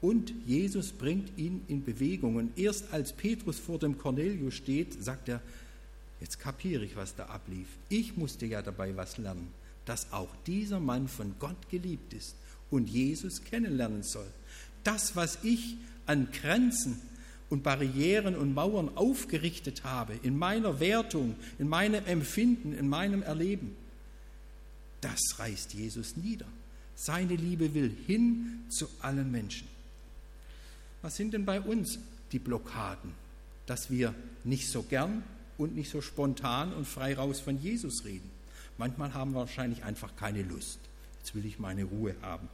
[0.00, 2.36] Und Jesus bringt ihn in Bewegung.
[2.36, 5.42] Und erst als Petrus vor dem Cornelius steht, sagt er,
[6.20, 7.66] jetzt kapiere ich, was da ablief.
[7.88, 9.48] Ich musste ja dabei was lernen,
[9.84, 12.36] dass auch dieser Mann von Gott geliebt ist
[12.70, 14.26] und Jesus kennenlernen soll.
[14.84, 17.00] Das, was ich an Grenzen
[17.50, 23.74] und Barrieren und Mauern aufgerichtet habe, in meiner Wertung, in meinem Empfinden, in meinem Erleben,
[25.00, 26.46] das reißt Jesus nieder.
[26.94, 29.68] Seine Liebe will hin zu allen Menschen.
[31.00, 31.98] Was sind denn bei uns
[32.32, 33.12] die Blockaden,
[33.66, 35.22] dass wir nicht so gern
[35.56, 38.28] und nicht so spontan und frei raus von Jesus reden?
[38.78, 40.80] Manchmal haben wir wahrscheinlich einfach keine Lust.
[41.20, 42.48] Jetzt will ich meine Ruhe haben.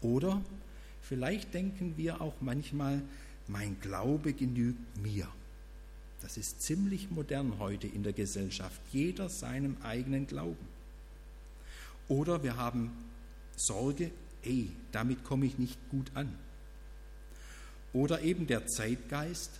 [0.00, 0.40] Oder
[1.02, 3.02] vielleicht denken wir auch manchmal,
[3.48, 5.26] mein Glaube genügt mir.
[6.20, 8.80] Das ist ziemlich modern heute in der Gesellschaft.
[8.92, 10.66] Jeder seinem eigenen Glauben.
[12.08, 12.90] Oder wir haben
[13.56, 14.10] Sorge,
[14.42, 16.34] ey, damit komme ich nicht gut an.
[17.92, 19.50] Oder eben der Zeitgeist,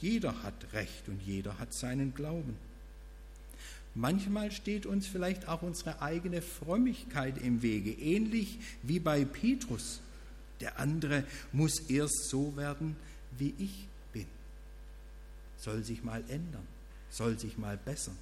[0.00, 2.56] jeder hat Recht und jeder hat seinen Glauben.
[3.94, 10.00] Manchmal steht uns vielleicht auch unsere eigene Frömmigkeit im Wege, ähnlich wie bei Petrus.
[10.60, 12.96] Der andere muss erst so werden,
[13.38, 14.26] wie ich bin.
[15.56, 16.66] Soll sich mal ändern,
[17.10, 18.16] soll sich mal bessern.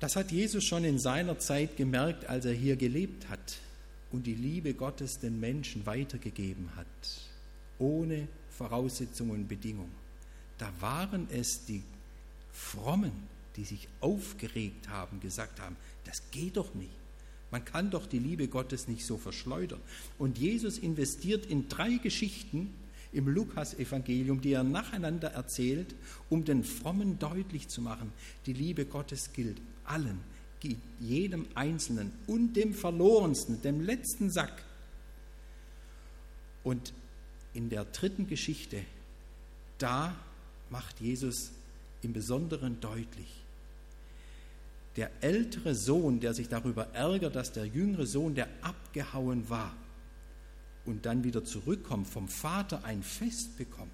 [0.00, 3.58] Das hat Jesus schon in seiner Zeit gemerkt, als er hier gelebt hat
[4.12, 6.86] und die Liebe Gottes den Menschen weitergegeben hat,
[7.78, 9.94] ohne Voraussetzungen und Bedingungen.
[10.56, 11.82] Da waren es die
[12.52, 13.12] Frommen,
[13.56, 16.90] die sich aufgeregt haben, gesagt haben, das geht doch nicht.
[17.50, 19.80] Man kann doch die Liebe Gottes nicht so verschleudern.
[20.18, 22.74] Und Jesus investiert in drei Geschichten
[23.12, 25.94] im Lukas-Evangelium, die er nacheinander erzählt,
[26.28, 28.12] um den Frommen deutlich zu machen,
[28.46, 30.20] die Liebe Gottes gilt allen,
[31.00, 34.62] jedem Einzelnen und dem Verlorensten, dem letzten Sack.
[36.64, 36.92] Und
[37.54, 38.82] in der dritten Geschichte,
[39.78, 40.14] da
[40.68, 41.52] macht Jesus
[42.02, 43.42] im Besonderen deutlich,
[44.98, 49.72] der ältere Sohn, der sich darüber ärgert, dass der jüngere Sohn, der abgehauen war
[50.86, 53.92] und dann wieder zurückkommt, vom Vater ein Fest bekommt,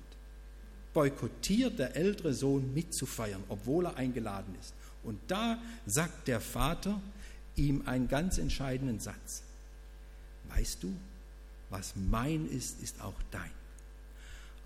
[0.95, 4.73] boykottiert der ältere Sohn mitzufeiern, obwohl er eingeladen ist.
[5.03, 6.99] Und da sagt der Vater
[7.55, 9.43] ihm einen ganz entscheidenden Satz.
[10.57, 10.97] Weißt du,
[11.69, 13.51] was mein ist, ist auch dein.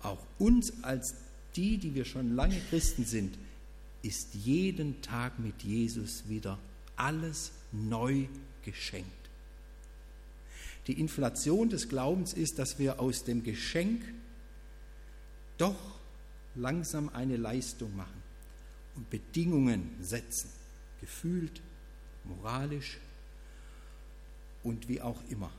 [0.01, 1.15] Auch uns als
[1.57, 3.37] die, die wir schon lange Christen sind,
[4.01, 6.57] ist jeden Tag mit Jesus wieder
[6.95, 8.27] alles neu
[8.63, 9.07] geschenkt.
[10.87, 14.01] Die Inflation des Glaubens ist, dass wir aus dem Geschenk
[15.57, 15.99] doch
[16.55, 18.21] langsam eine Leistung machen
[18.95, 20.49] und Bedingungen setzen,
[20.99, 21.61] gefühlt,
[22.23, 22.97] moralisch
[24.63, 25.51] und wie auch immer.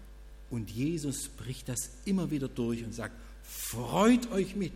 [0.50, 4.72] Und Jesus bricht das immer wieder durch und sagt, freut euch mit,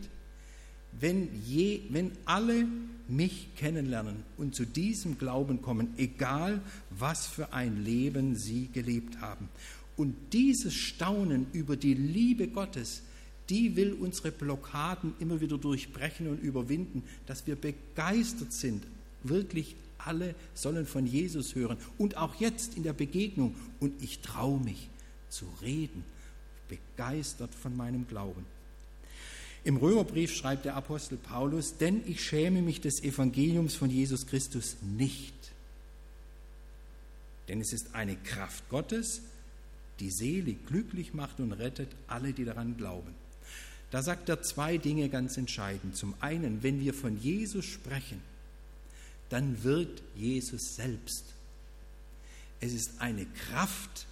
[1.00, 2.66] wenn, je, wenn alle
[3.08, 9.48] mich kennenlernen und zu diesem Glauben kommen, egal was für ein Leben sie gelebt haben.
[9.96, 13.02] Und dieses Staunen über die Liebe Gottes,
[13.48, 18.84] die will unsere Blockaden immer wieder durchbrechen und überwinden, dass wir begeistert sind.
[19.22, 23.54] Wirklich alle sollen von Jesus hören und auch jetzt in der Begegnung.
[23.80, 24.88] Und ich traue mich
[25.28, 26.04] zu reden,
[26.68, 28.44] begeistert von meinem Glauben.
[29.64, 34.76] Im Römerbrief schreibt der Apostel Paulus, denn ich schäme mich des Evangeliums von Jesus Christus
[34.82, 35.34] nicht.
[37.48, 39.22] Denn es ist eine Kraft Gottes,
[40.00, 43.14] die Seele glücklich macht und rettet alle, die daran glauben.
[43.90, 45.96] Da sagt er zwei Dinge ganz entscheidend.
[45.96, 48.20] Zum einen, wenn wir von Jesus sprechen,
[49.30, 51.24] dann wirkt Jesus selbst.
[52.60, 54.06] Es ist eine Kraft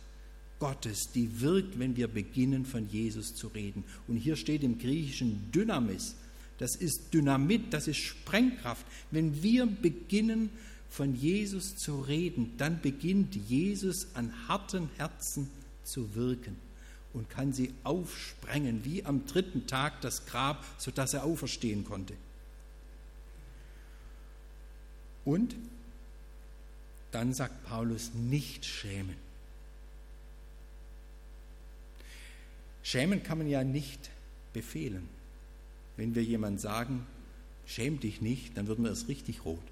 [0.63, 3.83] Gottes, die wirkt, wenn wir beginnen, von Jesus zu reden.
[4.07, 6.15] Und hier steht im Griechischen Dynamis.
[6.59, 8.87] Das ist Dynamit, das ist Sprengkraft.
[9.11, 10.51] Wenn wir beginnen,
[10.89, 15.51] von Jesus zu reden, dann beginnt Jesus an harten Herzen
[15.83, 16.57] zu wirken
[17.13, 22.15] und kann sie aufsprengen, wie am dritten Tag das Grab, sodass er auferstehen konnte.
[25.25, 25.57] Und
[27.11, 29.32] dann sagt Paulus, nicht schämen.
[32.83, 34.11] Schämen kann man ja nicht
[34.53, 35.09] befehlen.
[35.97, 37.07] Wenn wir jemand sagen,
[37.67, 39.63] schäm dich nicht, dann würden wir es richtig rot.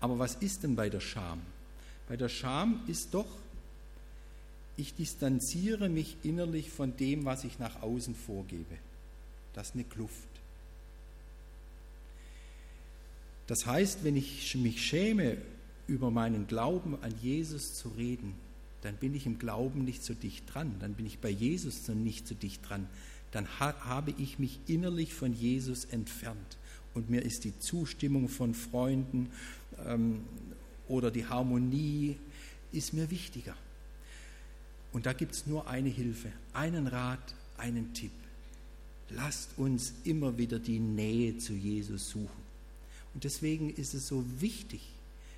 [0.00, 1.40] Aber was ist denn bei der Scham?
[2.08, 3.28] Bei der Scham ist doch,
[4.76, 8.76] ich distanziere mich innerlich von dem, was ich nach außen vorgebe.
[9.52, 10.28] Das ist eine Kluft.
[13.46, 15.36] Das heißt, wenn ich mich schäme,
[15.86, 18.34] über meinen Glauben an Jesus zu reden,
[18.82, 21.94] dann bin ich im Glauben nicht so dicht dran, dann bin ich bei Jesus so
[21.94, 22.88] nicht so dicht dran,
[23.30, 26.58] dann ha habe ich mich innerlich von Jesus entfernt
[26.94, 29.30] und mir ist die Zustimmung von Freunden
[29.86, 30.20] ähm,
[30.88, 32.18] oder die Harmonie
[32.72, 33.54] ist mir wichtiger.
[34.92, 38.12] Und da gibt es nur eine Hilfe, einen Rat, einen Tipp.
[39.08, 42.42] Lasst uns immer wieder die Nähe zu Jesus suchen.
[43.14, 44.80] Und deswegen ist es so wichtig,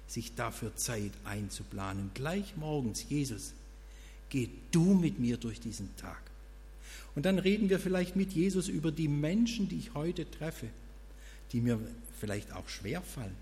[0.07, 2.11] sich dafür Zeit einzuplanen.
[2.14, 3.53] Gleich morgens, Jesus,
[4.29, 6.21] geh du mit mir durch diesen Tag.
[7.14, 10.67] Und dann reden wir vielleicht mit Jesus über die Menschen, die ich heute treffe,
[11.53, 11.79] die mir
[12.21, 13.37] vielleicht auch schwer fallen.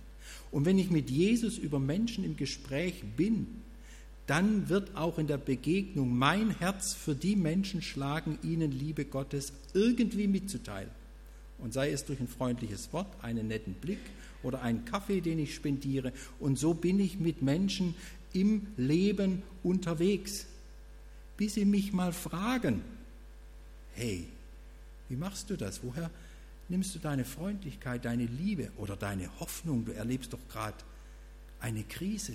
[0.50, 3.46] Und wenn ich mit Jesus über Menschen im Gespräch bin,
[4.26, 9.52] dann wird auch in der Begegnung mein Herz für die Menschen schlagen, ihnen Liebe Gottes
[9.74, 10.90] irgendwie mitzuteilen.
[11.58, 14.00] Und sei es durch ein freundliches Wort, einen netten Blick
[14.42, 16.12] oder einen Kaffee, den ich spendiere.
[16.38, 17.94] Und so bin ich mit Menschen
[18.32, 20.46] im Leben unterwegs,
[21.36, 22.82] bis sie mich mal fragen,
[23.94, 24.26] hey,
[25.08, 25.82] wie machst du das?
[25.82, 26.10] Woher
[26.68, 29.84] nimmst du deine Freundlichkeit, deine Liebe oder deine Hoffnung?
[29.84, 30.78] Du erlebst doch gerade
[31.60, 32.34] eine Krise.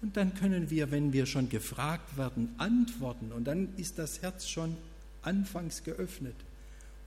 [0.00, 3.32] Und dann können wir, wenn wir schon gefragt werden, antworten.
[3.32, 4.76] Und dann ist das Herz schon
[5.22, 6.36] anfangs geöffnet.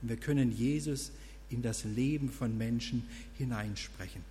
[0.02, 1.12] Und wir können Jesus
[1.52, 3.06] in das Leben von Menschen
[3.38, 4.22] hineinsprechen.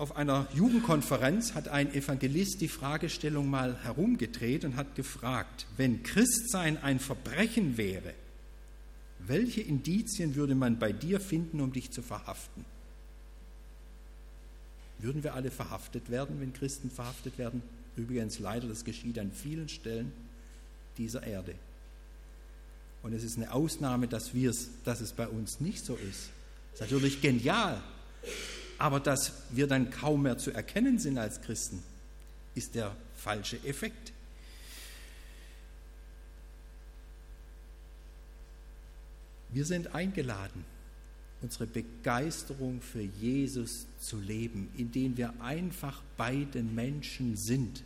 [0.00, 6.78] Auf einer Jugendkonferenz hat ein Evangelist die Fragestellung mal herumgedreht und hat gefragt, wenn Christsein
[6.82, 8.14] ein Verbrechen wäre,
[9.18, 12.64] welche Indizien würde man bei dir finden, um dich zu verhaften?
[15.00, 17.62] Würden wir alle verhaftet werden, wenn Christen verhaftet werden?
[17.96, 20.12] Übrigens leider, das geschieht an vielen Stellen
[20.96, 21.54] dieser Erde.
[23.02, 24.30] Und es ist eine Ausnahme, dass,
[24.84, 26.30] dass es bei uns nicht so ist.
[26.72, 27.80] Das ist natürlich genial.
[28.78, 31.82] Aber dass wir dann kaum mehr zu erkennen sind als Christen,
[32.54, 34.12] ist der falsche Effekt.
[39.52, 40.64] Wir sind eingeladen,
[41.42, 47.82] unsere Begeisterung für Jesus zu leben, indem wir einfach bei den Menschen sind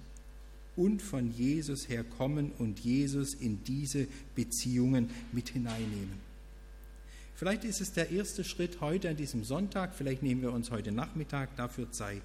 [0.77, 6.19] und von Jesus herkommen und Jesus in diese Beziehungen mit hineinnehmen.
[7.37, 10.93] Vielleicht ist es der erste Schritt heute an diesem Sonntag, vielleicht nehmen wir uns heute
[10.93, 12.23] Nachmittag dafür Zeit,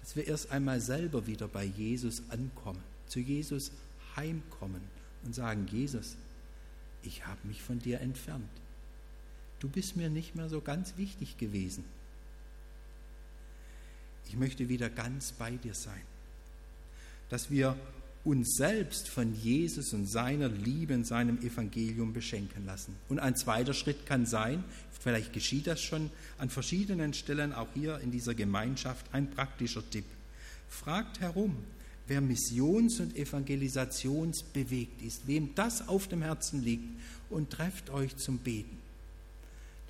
[0.00, 3.72] dass wir erst einmal selber wieder bei Jesus ankommen, zu Jesus
[4.16, 4.82] heimkommen
[5.24, 6.16] und sagen, Jesus,
[7.02, 8.50] ich habe mich von dir entfernt.
[9.58, 11.84] Du bist mir nicht mehr so ganz wichtig gewesen.
[14.28, 16.09] Ich möchte wieder ganz bei dir sein
[17.30, 17.76] dass wir
[18.22, 22.94] uns selbst von Jesus und seiner Liebe und seinem Evangelium beschenken lassen.
[23.08, 24.62] Und ein zweiter Schritt kann sein,
[25.00, 30.04] vielleicht geschieht das schon an verschiedenen Stellen, auch hier in dieser Gemeinschaft, ein praktischer Tipp.
[30.68, 31.56] Fragt herum,
[32.08, 36.84] wer missions- und evangelisationsbewegt ist, wem das auf dem Herzen liegt,
[37.30, 38.76] und trefft euch zum Beten.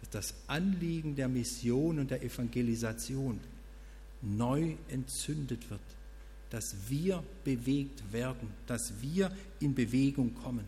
[0.00, 3.40] Dass das Anliegen der Mission und der Evangelisation
[4.22, 5.80] neu entzündet wird
[6.50, 9.30] dass wir bewegt werden, dass wir
[9.60, 10.64] in Bewegung kommen,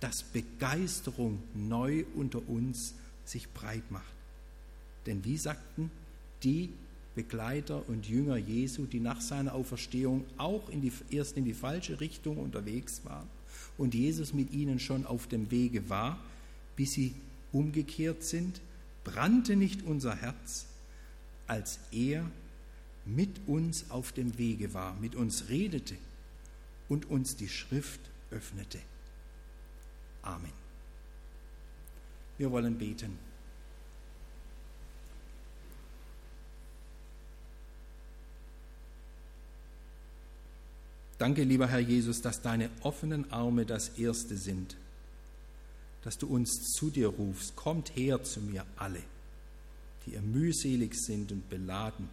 [0.00, 4.04] dass Begeisterung neu unter uns sich breit macht.
[5.06, 5.90] Denn wie sagten
[6.42, 6.70] die
[7.14, 12.00] Begleiter und Jünger Jesu, die nach seiner Auferstehung auch in die, erst in die falsche
[12.00, 13.26] Richtung unterwegs waren
[13.78, 16.18] und Jesus mit ihnen schon auf dem Wege war,
[16.76, 17.14] bis sie
[17.52, 18.60] umgekehrt sind,
[19.04, 20.66] brannte nicht unser Herz,
[21.46, 22.30] als er
[23.06, 25.96] mit uns auf dem Wege war, mit uns redete
[26.88, 28.00] und uns die Schrift
[28.30, 28.78] öffnete.
[30.22, 30.52] Amen.
[32.36, 33.16] Wir wollen beten.
[41.18, 44.76] Danke, lieber Herr Jesus, dass deine offenen Arme das Erste sind,
[46.02, 47.56] dass du uns zu dir rufst.
[47.56, 49.02] Kommt her zu mir alle,
[50.04, 52.08] die ihr mühselig sind und beladen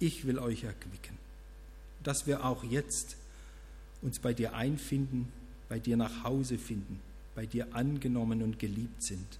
[0.00, 1.16] ich will euch erquicken.
[2.02, 3.16] Dass wir auch jetzt
[4.02, 5.30] uns bei dir einfinden,
[5.68, 7.00] bei dir nach Hause finden,
[7.34, 9.38] bei dir angenommen und geliebt sind.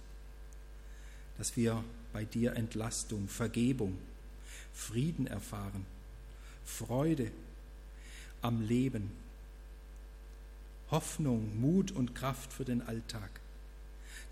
[1.37, 1.83] Dass wir
[2.13, 3.97] bei dir Entlastung, Vergebung,
[4.73, 5.85] Frieden erfahren,
[6.63, 7.31] Freude
[8.41, 9.11] am Leben,
[10.91, 13.29] Hoffnung, Mut und Kraft für den Alltag.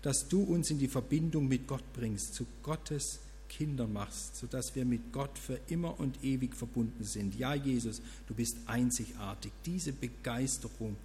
[0.02, 3.18] Dass du uns in die Verbindung mit Gott bringst, zu Gottes
[3.50, 7.34] Kinder machst, sodass wir mit Gott für immer und ewig verbunden sind.
[7.34, 9.52] Ja, Jesus, du bist einzigartig.
[9.66, 10.96] Diese Begeisterung,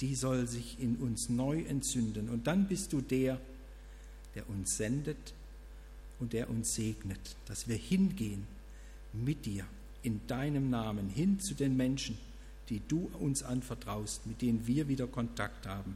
[0.00, 2.28] die soll sich in uns neu entzünden.
[2.28, 3.40] Und dann bist du der,
[4.34, 5.32] der uns sendet
[6.18, 8.46] und der uns segnet, dass wir hingehen
[9.12, 9.64] mit dir
[10.02, 12.18] in deinem Namen hin zu den Menschen,
[12.68, 15.94] die du uns anvertraust, mit denen wir wieder Kontakt haben.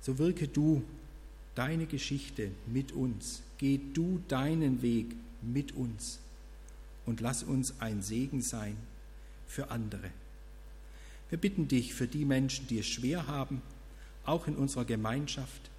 [0.00, 0.82] So wirke du
[1.58, 3.42] deine Geschichte mit uns.
[3.58, 6.20] Geh du deinen Weg mit uns
[7.04, 8.76] und lass uns ein Segen sein
[9.48, 10.12] für andere.
[11.30, 13.60] Wir bitten dich für die Menschen, die es schwer haben,
[14.24, 15.70] auch in unserer Gemeinschaft,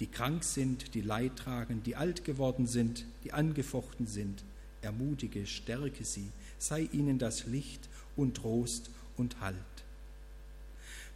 [0.00, 4.42] die krank sind, die Leid tragen, die alt geworden sind, die angefochten sind.
[4.82, 6.28] Ermutige, stärke sie,
[6.58, 9.54] sei ihnen das Licht und Trost und Halt.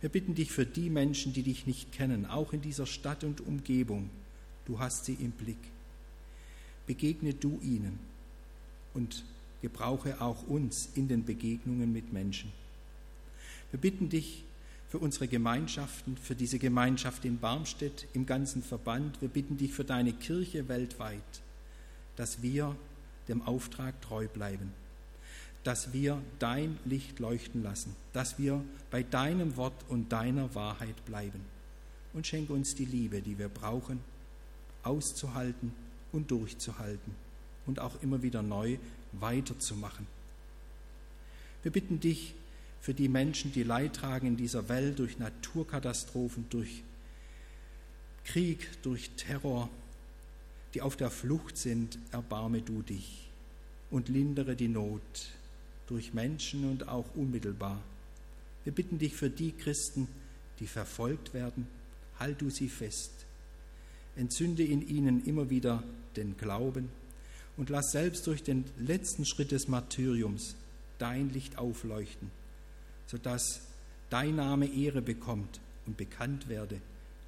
[0.02, 3.40] Wir bitten dich für die Menschen, die dich nicht kennen, auch in dieser Stadt und
[3.40, 4.10] Umgebung.
[4.66, 5.56] Du hast sie im Blick.
[6.88, 8.00] Begegne du ihnen
[8.94, 9.24] und
[9.62, 12.52] gebrauche auch uns in den Begegnungen mit Menschen.
[13.70, 14.42] Wir bitten dich
[14.88, 19.22] für unsere Gemeinschaften, für diese Gemeinschaft in Barmstedt, im ganzen Verband.
[19.22, 21.22] Wir bitten dich für deine Kirche weltweit,
[22.16, 22.74] dass wir
[23.28, 24.72] dem Auftrag treu bleiben
[25.64, 31.40] dass wir dein Licht leuchten lassen, dass wir bei deinem Wort und deiner Wahrheit bleiben.
[32.12, 34.00] Und schenke uns die Liebe, die wir brauchen,
[34.82, 35.72] auszuhalten
[36.12, 37.14] und durchzuhalten
[37.66, 38.76] und auch immer wieder neu
[39.12, 40.06] weiterzumachen.
[41.62, 42.34] Wir bitten dich
[42.80, 46.82] für die Menschen, die Leid tragen in dieser Welt durch Naturkatastrophen, durch
[48.24, 49.70] Krieg, durch Terror,
[50.74, 53.28] die auf der Flucht sind, erbarme du dich
[53.90, 55.00] und lindere die Not
[55.86, 57.82] durch Menschen und auch unmittelbar.
[58.64, 60.08] Wir bitten dich für die Christen,
[60.60, 61.66] die verfolgt werden,
[62.18, 63.10] halt du sie fest.
[64.16, 65.82] Entzünde in ihnen immer wieder
[66.16, 66.88] den Glauben
[67.56, 70.54] und lass selbst durch den letzten Schritt des Martyriums
[70.98, 72.30] dein Licht aufleuchten,
[73.06, 73.62] sodass
[74.10, 76.80] dein Name Ehre bekommt und bekannt werde,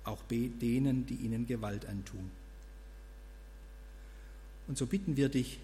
[0.05, 2.31] auch denen, die ihnen Gewalt antun.
[4.67, 5.59] Und so bitten wir dich,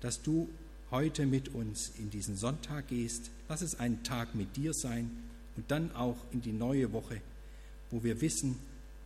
[0.00, 0.48] dass du
[0.90, 3.30] heute mit uns in diesen Sonntag gehst.
[3.48, 5.10] Lass es ein Tag mit dir sein
[5.56, 7.20] und dann auch in die neue Woche,
[7.90, 8.58] wo wir wissen,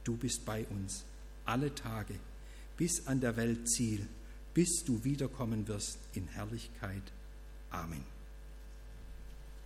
[0.05, 1.05] du bist bei uns.
[1.51, 2.15] alle Tage
[2.77, 4.07] bis an der Welt Ziel,
[4.55, 7.03] bis du wiederkommen wirst in Herrlichkeit.
[7.71, 8.20] Amen.